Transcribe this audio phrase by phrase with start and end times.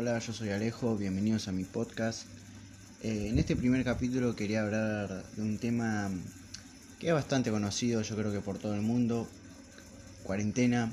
[0.00, 2.22] Hola, yo soy Alejo, bienvenidos a mi podcast.
[3.02, 6.08] Eh, en este primer capítulo quería hablar de un tema
[7.00, 9.26] que es bastante conocido, yo creo que por todo el mundo,
[10.22, 10.92] cuarentena.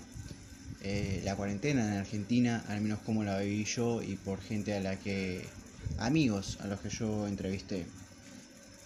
[0.82, 4.80] Eh, la cuarentena en Argentina, al menos como la viví yo y por gente a
[4.80, 5.46] la que,
[6.00, 7.86] amigos a los que yo entrevisté.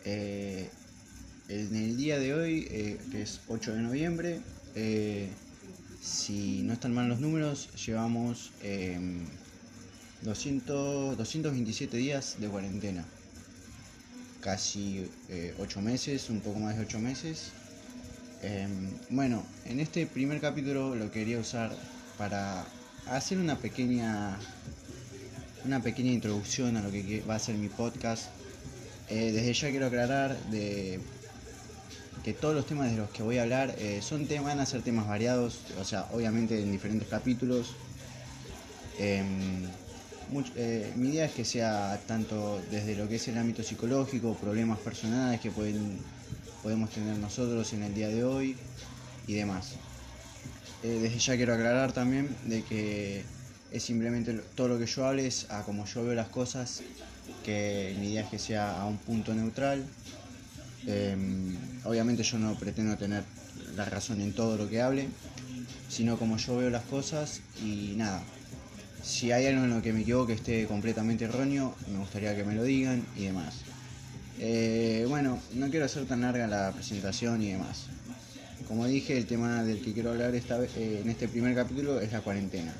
[0.04, 0.70] Eh,
[1.47, 2.65] en el día de hoy,
[3.09, 4.41] que es 8 de noviembre,
[6.01, 8.51] si no están mal los números, llevamos
[10.21, 13.05] 200, 227 días de cuarentena.
[14.42, 15.09] Casi
[15.59, 17.51] 8 meses, un poco más de 8 meses.
[18.42, 21.75] Em, bueno, en este primer capítulo lo quería usar
[22.18, 22.65] para
[23.07, 24.37] hacer una pequeña
[25.65, 28.28] una pequeña introducción a lo que va a ser mi podcast.
[29.09, 31.00] Eh, desde ya quiero aclarar de
[32.23, 34.66] que todos los temas de los que voy a hablar eh, son temas, van a
[34.66, 37.75] ser temas variados, o sea, obviamente en diferentes capítulos.
[40.56, 44.78] Eh, mi idea es que sea tanto desde lo que es el ámbito psicológico, problemas
[44.78, 45.98] personales que pueden,
[46.62, 48.56] podemos tener nosotros en el día de hoy
[49.26, 49.73] y demás.
[50.84, 53.23] Eh, desde ya quiero aclarar también de que
[53.72, 56.84] es simplemente todo lo que yo hable es a como yo veo las cosas,
[57.44, 59.84] que mi idea es que sea a un punto neutral.
[60.86, 63.23] Em, obviamente yo no pretendo tener
[63.75, 65.09] la razón en todo lo que hable,
[65.90, 68.23] sino como yo veo las cosas y nada,
[69.03, 72.55] si hay algo en lo que me equivoque esté completamente erróneo, me gustaría que me
[72.55, 73.56] lo digan y demás.
[74.39, 77.88] Eh, bueno, no quiero hacer tan larga la presentación y demás.
[78.67, 82.11] Como dije, el tema del que quiero hablar esta eh, en este primer capítulo es
[82.11, 82.73] la cuarentena.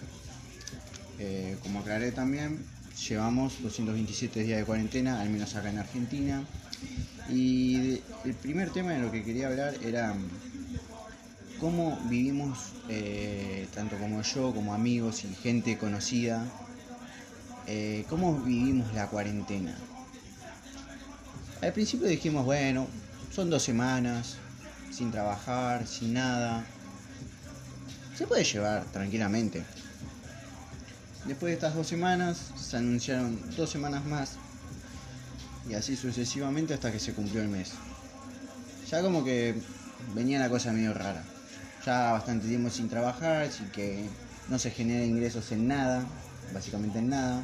[1.18, 2.60] Eh, como aclaré también,
[3.08, 6.44] llevamos 227 días de cuarentena, al menos acá en Argentina.
[7.30, 10.16] Y el primer tema de lo que quería hablar era
[11.60, 12.58] cómo vivimos,
[12.88, 16.46] eh, tanto como yo, como amigos y gente conocida,
[17.68, 19.76] eh, cómo vivimos la cuarentena.
[21.62, 22.88] Al principio dijimos, bueno,
[23.34, 24.38] son dos semanas,
[24.92, 26.66] sin trabajar, sin nada.
[28.16, 29.64] Se puede llevar tranquilamente.
[31.26, 34.38] Después de estas dos semanas, se anunciaron dos semanas más.
[35.70, 37.74] Y así sucesivamente hasta que se cumplió el mes.
[38.90, 39.62] Ya como que
[40.16, 41.24] venía la cosa medio rara
[41.86, 44.10] ya bastante tiempo sin trabajar, sin que
[44.50, 46.06] no se genera ingresos en nada,
[46.54, 47.44] básicamente en nada.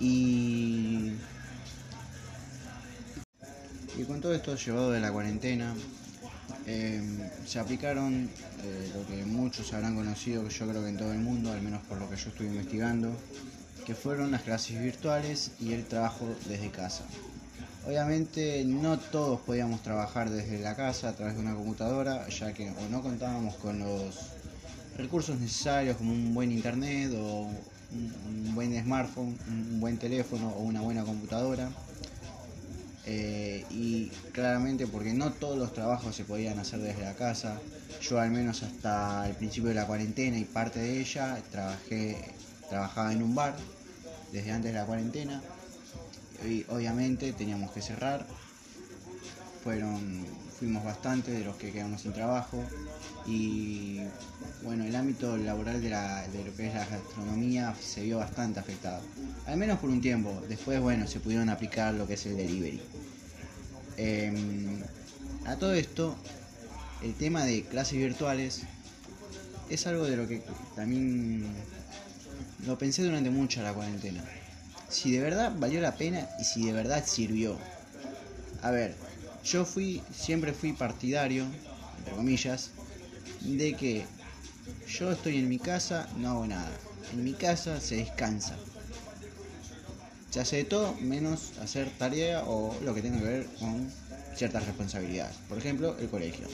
[0.00, 1.12] Y,
[3.96, 5.74] y con todo esto llevado de la cuarentena,
[6.66, 8.28] em, se aplicaron
[8.64, 11.62] eh, lo que muchos habrán conocido, que yo creo que en todo el mundo, al
[11.62, 13.10] menos por lo que yo estuve investigando,
[13.86, 17.04] que fueron las clases virtuales y el trabajo desde casa.
[17.86, 22.68] Obviamente no todos podíamos trabajar desde la casa a través de una computadora, ya que
[22.68, 24.16] o no contábamos con los
[24.98, 27.42] recursos necesarios como un buen internet o
[27.92, 31.70] un, buen smartphone, un buen teléfono o una buena computadora.
[33.04, 37.60] Eh, y claramente porque no todos los trabajos se podían hacer desde la casa.
[38.02, 42.34] Yo al menos hasta el principio de la cuarentena y parte de ella trabajé,
[42.68, 43.54] trabajaba en un bar
[44.32, 45.40] desde antes de la cuarentena
[46.68, 48.26] obviamente teníamos que cerrar.
[49.62, 50.24] Fueron,
[50.58, 52.62] fuimos bastante de los que quedamos sin trabajo
[53.26, 54.00] y
[54.62, 59.02] bueno, el ámbito laboral de, lo que es la gastronomía se vio bastante afectado,
[59.46, 60.40] al menos por un tiempo.
[60.48, 62.80] Después, bueno, se pudieron aplicar lo que es el delivery.
[63.96, 64.82] Em,
[65.46, 66.16] a todo esto,
[67.02, 68.62] el tema de clases virtuales
[69.68, 70.42] es algo de lo que
[70.76, 71.44] también
[72.64, 74.22] lo pensé durante mucho la cuarentena
[74.88, 77.58] si de verdad valió la pena y si de verdad sirvió.
[78.62, 78.94] A ver,
[79.44, 81.44] yo fui, siempre fui partidario,
[81.98, 82.70] entre comillas,
[83.40, 84.06] de que
[84.88, 86.70] yo estoy en mi casa, no hago nada.
[87.12, 88.56] En mi casa se descansa.
[90.30, 93.90] Se hace de todo menos hacer tarea o lo que tenga que ver con
[94.34, 95.36] ciertas responsabilidades.
[95.48, 96.46] Por ejemplo, el colegio.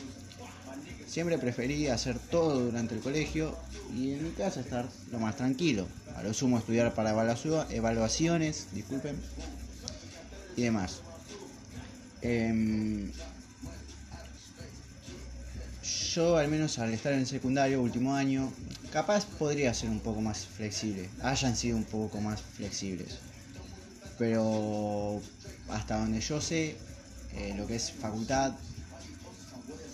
[1.07, 3.57] Siempre preferí hacer todo durante el colegio
[3.95, 5.87] y en mi casa estar lo más tranquilo.
[6.17, 9.17] A lo sumo estudiar para evaluaciones, disculpen,
[10.57, 11.01] y demás.
[12.21, 13.11] Em,
[16.15, 18.53] yo al menos al estar en el secundario, último año,
[18.93, 23.19] capaz podría ser un poco más flexible, hayan sido un poco más flexibles.
[24.19, 25.21] Pero
[25.69, 26.77] hasta donde yo sé,
[27.35, 28.53] eh, lo que es facultad,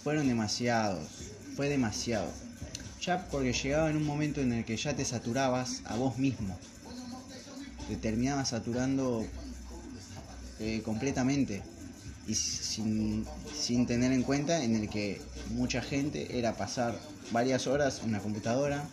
[0.09, 1.07] fueron demasiados,
[1.55, 2.33] fue demasiado.
[3.03, 6.59] Ya porque llegaba en un momento en el que ya te saturabas a vos mismo.
[7.89, 9.27] Te terminabas saturando
[10.61, 11.63] eh, completamente
[12.27, 15.21] y sin, sin tener en cuenta en el que
[15.51, 16.99] mucha gente era pasar
[17.31, 18.89] varias horas en la computadora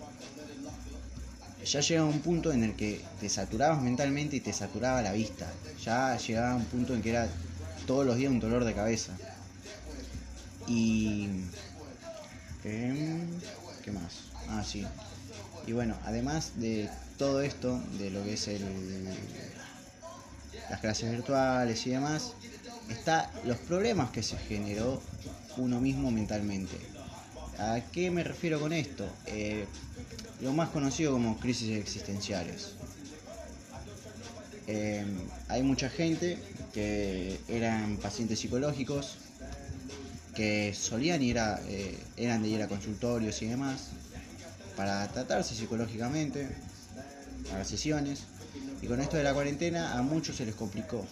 [1.63, 5.50] ya llegaba un punto en el que te saturabas mentalmente y te saturaba la vista.
[5.81, 7.29] Ya llegaba un punto en que era
[7.88, 9.13] todos los días un dolor de cabeza.
[10.67, 11.29] Y...
[12.63, 13.27] Em,
[13.83, 14.25] ¿Qué más?
[14.50, 14.85] Ah, sí.
[15.67, 18.63] Y bueno, además de todo esto, de lo que es el,
[20.69, 22.33] las clases virtuales y demás,
[22.89, 25.01] está los problemas que se generó
[25.57, 26.77] uno mismo mentalmente.
[27.57, 29.07] ¿A qué me refiero con esto?
[29.27, 29.65] Eh,
[30.41, 32.73] lo más conocido como crisis existenciales.
[34.67, 35.06] Eh,
[35.47, 36.38] hay mucha gente
[36.73, 39.17] que eran pacientes psicológicos,
[40.36, 43.90] que solían ir a, eh, eran de ir a consultorios y demás,
[44.76, 46.50] para tratarse psicológicamente,
[47.54, 48.24] a las sesiones.
[48.82, 51.06] Y con esto de la cuarentena a muchos se les complicó.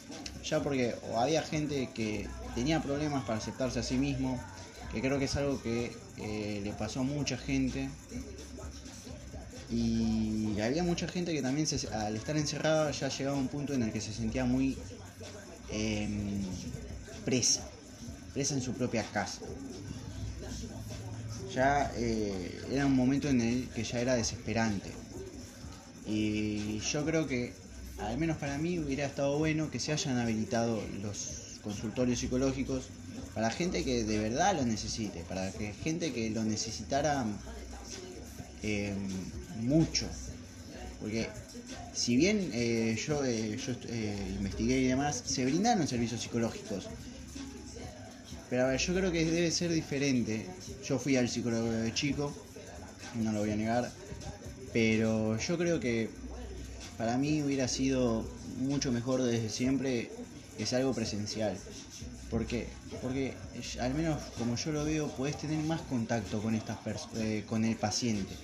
[0.44, 4.40] Ya porque había gente que tenía problemas para aceptarse a sí mismo,
[4.92, 7.90] que creo que es algo que eh, le pasó a mucha gente.
[9.72, 13.84] Y había mucha gente que también al estar encerrada ya llegaba a un punto en
[13.84, 14.78] el que se sentía muy
[15.72, 16.44] em,
[17.26, 17.64] presa,
[18.34, 19.40] presa en su propia casa.
[21.54, 24.92] Ya eh, era un momento en el que ya era desesperante.
[26.08, 27.54] Y yo creo que,
[28.00, 32.90] al menos para mí, hubiera estado bueno que se hayan habilitado los consultorios psicológicos
[33.34, 37.26] para gente que de verdad lo necesite, para que gente que lo necesitara
[38.62, 38.94] eh,
[39.62, 40.06] mucho.
[41.00, 41.30] Porque
[41.94, 43.74] si bien eh, yo, eh, yo
[44.38, 46.88] investigué y demás, se brindaron servicios psicológicos.
[48.54, 50.46] Pero a ver, yo creo que debe ser diferente.
[50.88, 52.32] Yo fui al psicólogo de chico,
[53.16, 53.92] no lo voy a negar,
[54.72, 56.12] pero yo creo que
[56.96, 58.24] para mí hubiera sido
[58.60, 60.12] mucho mejor desde siempre
[60.64, 61.58] sea algo presencial.
[62.30, 62.68] ¿Por qué?
[63.02, 63.34] Porque
[63.80, 66.78] al menos como yo lo veo, puedes tener más contacto con estas
[67.16, 68.36] eh, con el paciente,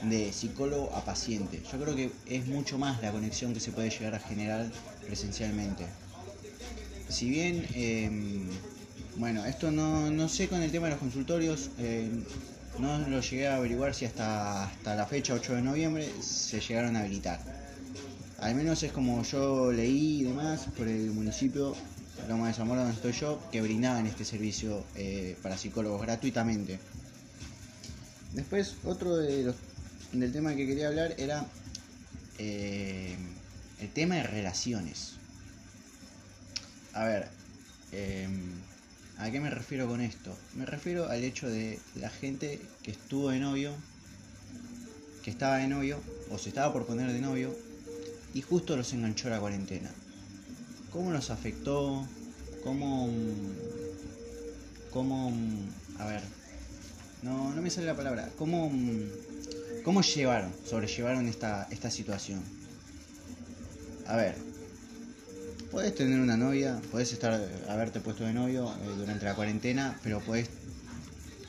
[0.00, 1.60] de psicólogo a paciente.
[1.70, 4.72] Yo creo que es mucho más la conexión que se puede llegar a generar
[5.06, 5.84] presencialmente.
[7.10, 8.48] Si bien, em,
[9.16, 12.08] bueno, esto no, no, sé con el tema de los consultorios, eh,
[12.78, 16.96] no lo llegué a averiguar si hasta, hasta la fecha 8 de noviembre se llegaron
[16.96, 17.40] a habilitar.
[18.38, 21.74] Al menos es como yo leí y demás por el municipio
[22.28, 26.78] Loma de Zamora donde estoy yo, que brindaban este servicio eh, para psicólogos gratuitamente.
[28.32, 29.56] Después, otro de los,
[30.12, 31.46] del tema que quería hablar era
[32.38, 33.16] eh,
[33.80, 35.12] el tema de relaciones.
[36.94, 37.28] A ver,
[39.18, 40.36] ¿A qué me refiero con esto?
[40.54, 43.72] Me refiero al hecho de la gente que estuvo de novio,
[45.22, 46.00] que estaba de novio,
[46.30, 47.54] o se estaba por poner de novio,
[48.34, 49.90] y justo los enganchó la cuarentena.
[50.90, 52.06] ¿Cómo los afectó?
[52.62, 53.08] ¿Cómo...
[54.90, 55.32] ¿Cómo...
[55.98, 56.22] A ver,
[57.22, 58.28] no, no me sale la palabra.
[58.36, 58.70] ¿Cómo,
[59.84, 62.42] cómo llevaron, sobrellevaron esta, esta situación?
[64.06, 64.53] A ver,
[65.74, 67.32] Puedes tener una novia, puedes estar,
[67.68, 70.48] haberte puesto de novio eh, durante la cuarentena, pero puedes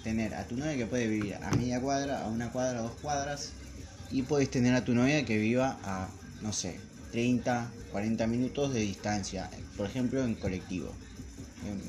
[0.04, 2.94] tener a tu novia que puede vivir a media cuadra, a una cuadra, a dos
[3.04, 3.52] cuadras,
[4.10, 6.10] y puedes tener a tu novia que viva a,
[6.42, 6.80] no sé,
[7.12, 10.92] 30, 40 minutos de distancia, por ejemplo en colectivo,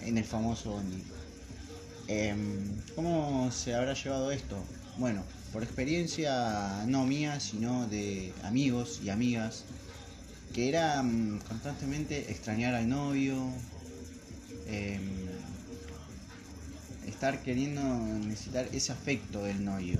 [0.04, 1.02] en, el famoso bondi.
[2.06, 4.62] Em, ¿Cómo se habrá llevado esto?
[4.98, 5.24] Bueno,
[5.54, 9.64] por experiencia no mía, sino de amigos y amigas
[10.56, 13.36] que era mm, constantemente extrañar al novio,
[14.66, 15.02] em,
[17.06, 19.98] estar queriendo necesitar ese afecto del novio,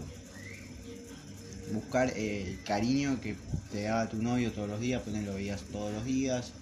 [1.75, 3.36] buscar el cariño que
[3.70, 6.52] te daba tu novio todos los días, pues lo veías todos los días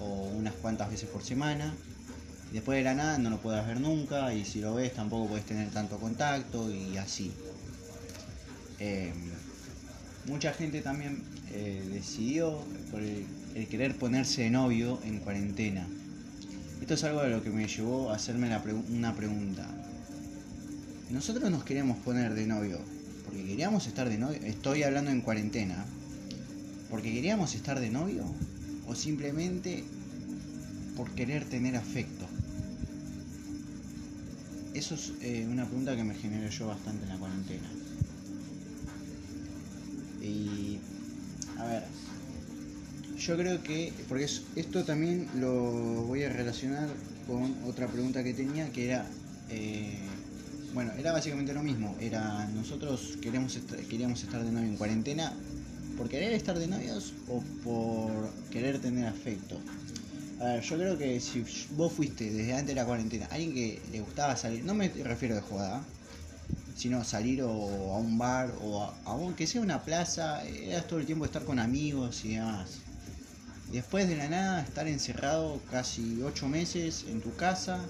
[0.00, 1.72] o unas cuantas veces por semana.
[2.52, 5.46] Después de la nada no lo puedes ver nunca y si lo ves tampoco puedes
[5.46, 7.30] tener tanto contacto y así.
[8.80, 9.30] Em,
[10.26, 12.58] mucha gente también eh, decidió
[12.90, 15.86] por el el querer ponerse de novio en cuarentena.
[16.80, 18.50] Esto es algo de lo que me llevó a hacerme
[18.90, 19.66] una pregunta.
[21.10, 22.80] Nosotros nos queríamos poner de novio
[23.24, 24.38] porque queríamos estar de novio.
[24.44, 25.84] Estoy hablando en cuarentena.
[26.88, 28.24] Porque queríamos estar de novio
[28.86, 29.82] o simplemente
[30.96, 32.26] por querer tener afecto.
[34.74, 37.68] Eso es eh, una pregunta que me generó yo bastante en la cuarentena.
[40.22, 40.78] Y
[41.58, 41.84] a ver,
[43.26, 44.24] yo creo que, porque
[44.56, 45.52] esto también lo
[46.02, 46.88] voy a relacionar
[47.26, 49.06] con otra pregunta que tenía, que era,
[49.48, 49.98] eh,
[50.74, 55.32] bueno, era básicamente lo mismo, era nosotros queremos queríamos estar de novio en cuarentena
[55.96, 59.58] por querer estar de novios o por querer tener afecto.
[60.40, 61.44] A ver, yo creo que si
[61.76, 65.34] vos fuiste desde antes de la cuarentena, alguien que le gustaba salir, no me refiero
[65.34, 65.82] de jugada,
[66.76, 71.06] sino salir o a un bar o a, aunque sea una plaza, era todo el
[71.06, 72.83] tiempo estar con amigos y demás.
[73.74, 77.80] Después de la nada, estar encerrado casi ocho meses en tu casa,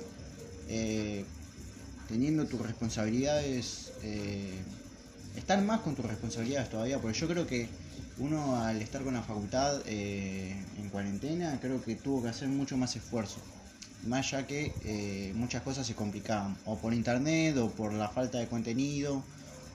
[0.66, 1.26] eh,
[2.08, 4.62] teniendo tus responsabilidades, eh,
[5.36, 7.68] estar más con tus responsabilidades todavía, porque yo creo que
[8.18, 12.78] uno al estar con la facultad eh, en cuarentena, creo que tuvo que hacer mucho
[12.78, 13.40] más esfuerzo
[14.06, 18.46] más ya que muchas cosas se complicaban, o por internet, o por la falta de
[18.46, 19.22] contenido,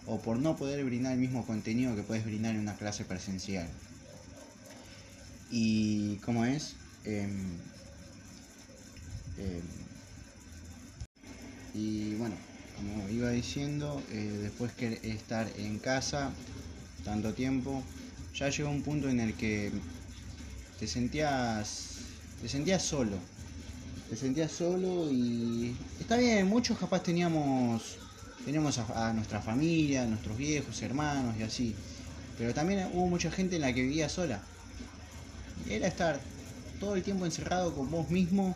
[0.08, 3.68] o por no poder brindar el mismo contenido que puedes brindar en una clase presencial.
[5.52, 6.76] Y como es,
[7.06, 7.58] em,
[9.38, 9.62] em,
[11.74, 12.36] y bueno,
[12.78, 16.32] como iba diciendo, eh, después que estar en casa
[17.04, 17.82] tanto tiempo,
[18.36, 19.72] ya llegó un punto en el que
[20.80, 21.98] te sentías,
[22.42, 23.18] te sentías solo,
[24.10, 27.98] te sentías solo y está bien, muchos capaz teníamos
[28.46, 31.76] teníamos a, nuestra familia, a nuestros viejos, hermanos y así,
[32.38, 34.42] pero también hubo mucha gente en la que vivía sola.
[35.70, 36.20] Era estar
[36.80, 38.56] todo el tiempo encerrado con vos mismo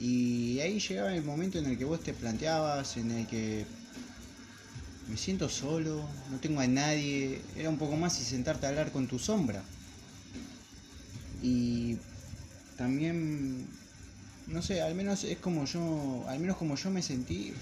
[0.00, 3.66] y ahí llegaba el momento en el que vos te planteabas, en el que
[5.08, 8.92] me siento solo, no tengo a nadie, era un poco más y sentarte a hablar
[8.92, 9.62] con tu sombra.
[11.42, 11.96] Y
[12.76, 13.66] también
[14.48, 17.52] no sé, al menos es como yo, al menos como yo me sentí,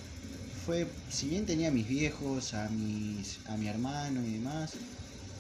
[0.65, 4.73] fue, si bien tenía a mis viejos, a mis, a mi hermano y demás,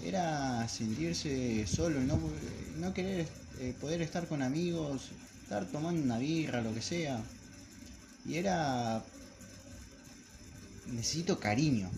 [0.04, 2.18] era sentirse solo, no,
[2.78, 3.26] no querer
[3.60, 5.10] eh, poder estar con amigos,
[5.42, 7.22] estar tomando una birra, lo que sea.
[8.24, 9.04] Y era,
[10.86, 11.90] necesito cariño,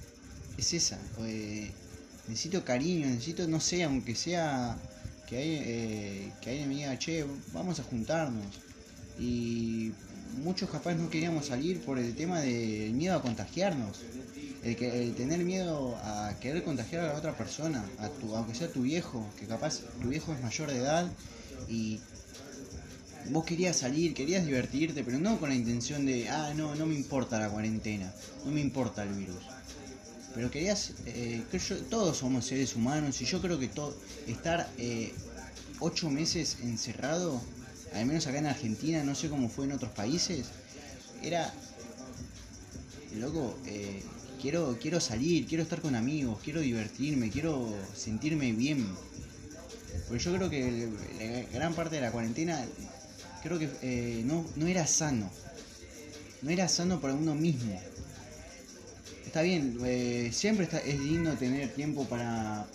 [0.56, 1.70] es esa, eh,
[2.28, 4.76] necesito cariño, necesito, no sé, aunque sea
[5.28, 8.46] que hay, eh, que alguien che, vamos a juntarnos
[9.18, 9.92] y
[10.42, 14.00] muchos capaz no queríamos salir por el tema del miedo a contagiarnos.
[14.62, 18.72] El, que, tener miedo a querer contagiar a la otra persona, a tu, aunque sea
[18.72, 21.06] tu viejo, que capaz tu viejo es mayor de edad
[21.68, 22.00] y
[23.30, 26.94] vos querías salir, querías divertirte, pero no con la intención de, ah, no, no me
[26.94, 28.12] importa la cuarentena,
[28.44, 29.42] no me importa el virus.
[30.34, 31.42] Pero querías, eh,
[31.88, 33.94] todos somos seres humanos y yo creo que todo,
[34.26, 35.12] estar eh,
[35.80, 37.40] ocho meses encerrado
[37.94, 40.46] al menos acá en Argentina, no sé cómo fue en otros países,
[41.22, 41.52] era,
[43.16, 44.02] loco, eh,
[44.40, 48.86] quiero, quiero salir, quiero estar con amigos, quiero divertirme, quiero sentirme bien.
[50.06, 52.64] Porque yo creo que gran parte de la cuarentena,
[53.42, 55.30] creo que eh, no, no era sano.
[56.42, 57.80] No era sano para uno mismo.
[59.26, 62.66] Está bien, eh, siempre está, es lindo tener tiempo para,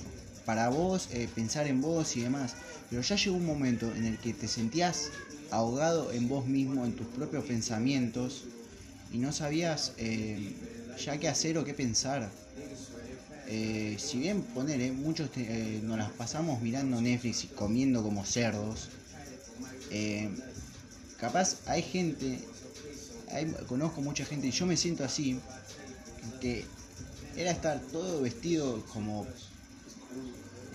[0.46, 2.56] para vos, pensar en vos y demás.
[2.90, 5.10] Pero ya llegó un momento en el que te sentías
[5.50, 8.46] ahogado en vos mismo, en tus propios pensamientos,
[9.12, 10.52] y no sabías eh,
[10.96, 12.38] ya hacer o qué pensar.
[13.46, 15.32] Eh, si bien poner, eh, muchos
[15.82, 18.92] nos las pasamos mirando Netflix y comiendo como cerdos,
[21.16, 22.54] capaz hay gente,
[23.68, 25.46] conozco mucha gente y yo me siento así,
[26.40, 26.76] que
[27.34, 29.36] era estar todo vestido como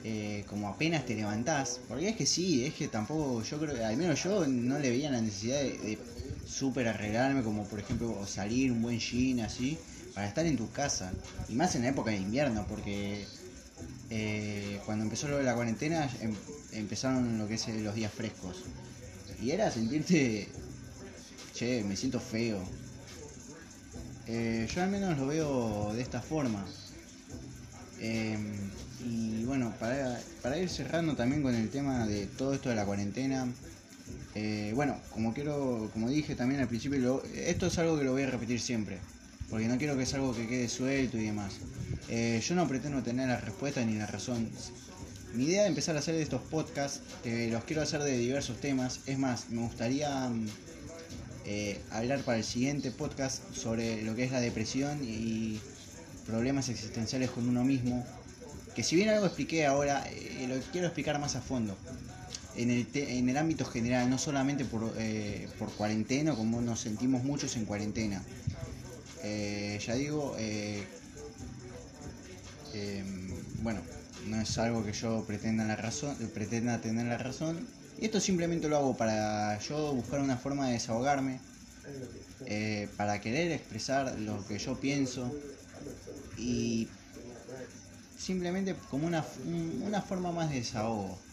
[0.03, 3.97] eh, como apenas te levantás, porque es que sí, es que tampoco, yo creo, al
[3.97, 6.09] menos yo no le veía la necesidad de, de
[6.45, 9.83] súper arreglarme, como por ejemplo salir un buen jean así,
[10.19, 11.13] para estar en tu casa,
[11.49, 13.25] y más en la época de invierno, porque
[14.11, 16.35] eh, cuando empezó lo de la cuarentena em,
[16.73, 18.65] empezaron lo que es eh, los días frescos,
[19.41, 20.49] y era sentirte,
[21.55, 22.59] che, me siento feo.
[24.27, 26.67] yo al menos lo veo de esta forma.
[28.01, 28.57] Em,
[29.07, 32.85] y bueno, para, para, ir cerrando también con el tema de todo esto de la
[32.85, 33.47] cuarentena,
[34.35, 38.23] eh, bueno, como quiero, como dije también al principio, esto es algo que lo voy
[38.23, 38.99] a repetir siempre,
[39.51, 41.55] porque no quiero que es algo que quede suelto y demás.
[42.09, 44.49] Eh, yo no pretendo tener la respuesta ni la razón.
[45.35, 49.19] Mi idea de empezar a hacer estos podcasts, los quiero hacer de diversos temas, es
[49.19, 50.31] más, me gustaría
[51.45, 55.61] eh, hablar para el siguiente podcast sobre lo que es la depresión y
[56.27, 58.07] problemas existenciales con uno mismo,
[58.75, 61.77] que si bien algo expliqué ahora, eh, lo quiero explicar más a fondo.
[62.57, 68.21] En el, ámbito general, no solamente por cuarentena, como nos sentimos muchos en cuarentena.
[69.21, 70.37] Eh, ya digo,
[72.71, 73.87] em, bueno,
[74.19, 77.75] no es algo que yo pretenda, la razón, pretenda tener la razón.
[77.97, 81.43] Y esto simplemente lo hago para yo buscar una forma de desahogarme,
[82.97, 85.41] para querer expresar lo que yo pienso
[86.35, 86.99] y
[88.15, 91.27] simplemente como una, una forma más de desahogo.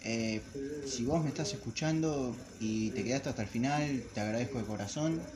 [0.00, 4.66] Eh, si vos me estás escuchando y te quedaste hasta el final, te agradezco de
[4.66, 5.32] corazón.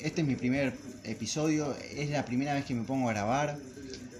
[0.00, 0.74] Este es mi primer
[1.04, 3.58] episodio, es la primera vez que me pongo a grabar.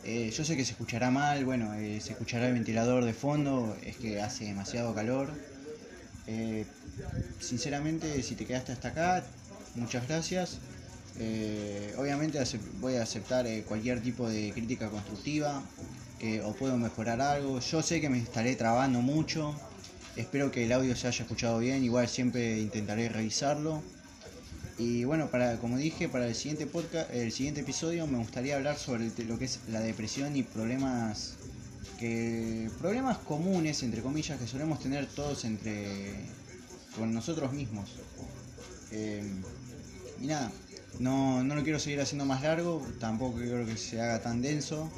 [0.04, 3.76] Eh, yo sé que se escuchará mal, bueno, eh, se escuchará el ventilador de fondo,
[3.84, 5.32] es que hace demasiado calor.
[6.28, 6.64] Eh,
[7.40, 9.24] sinceramente, si te quedaste hasta acá,
[9.74, 10.58] muchas gracias.
[11.96, 12.38] obviamente
[12.80, 15.62] voy a aceptar cualquier tipo de crítica constructiva
[16.44, 17.60] o puedo mejorar algo.
[17.60, 19.54] Yo sé que me estaré trabando mucho.
[20.14, 21.82] Espero que el audio se haya escuchado bien.
[21.84, 23.82] Igual siempre intentaré revisarlo.
[24.78, 28.76] Y bueno, para como dije, para el siguiente podcast, el siguiente episodio me gustaría hablar
[28.76, 31.36] sobre lo que es la depresión y problemas
[31.98, 36.14] que problemas comunes entre comillas que solemos tener todos entre
[36.94, 37.88] con nosotros mismos.
[38.92, 39.24] Eh,
[40.20, 40.52] y nada,
[40.98, 44.90] no, no lo quiero seguir haciendo más largo, tampoco quiero que se haga tan denso.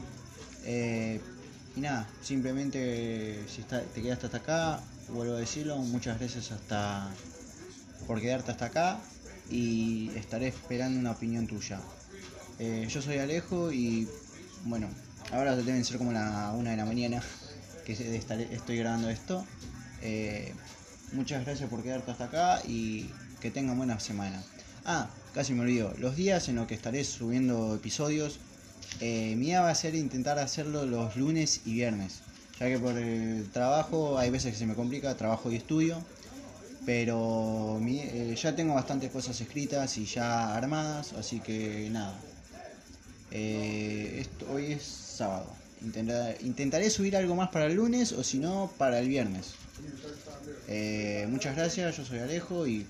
[0.65, 1.21] Eh,
[1.77, 7.09] y nada, simplemente si te quedaste hasta acá, vuelvo a decirlo, muchas gracias hasta
[8.09, 9.01] por quedarte hasta acá
[9.50, 11.81] y estaré esperando una opinión tuya.
[12.59, 14.09] Eh, yo soy Alejo y
[14.64, 14.88] bueno,
[15.33, 17.23] ahora deben ser como la una de la mañana
[17.85, 19.47] que estoy grabando esto.
[20.02, 20.52] Eh,
[21.12, 24.43] muchas gracias por quedarte hasta acá y que tengan buena semana.
[24.85, 25.95] Ah, casi me olvido.
[25.99, 28.38] Los días en los que estaré subiendo episodios,
[29.00, 32.21] eh, mi idea va a ser intentar hacerlo los lunes y viernes.
[32.61, 36.02] Ya que por el trabajo hay veces que se me complica, trabajo y estudio
[36.88, 42.18] pero eh, ya tengo bastantes cosas escritas y ya armadas, así que nada.
[43.30, 45.52] Eh, hoy es sábado.
[46.40, 49.52] intentaré subir algo más para el lunes o si no, para el viernes.
[50.66, 52.87] Eh, muchas gracias, yo soy Alejo y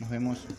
[0.00, 0.46] nos vemos.